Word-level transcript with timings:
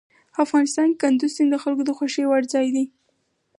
افغانستان 0.43 0.87
کې 0.91 0.99
کندز 1.01 1.31
سیند 1.35 1.49
د 1.53 1.57
خلکو 1.63 1.83
د 1.85 1.91
خوښې 1.97 2.23
وړ 2.27 2.43
ځای 2.53 2.67
دی. 2.75 2.85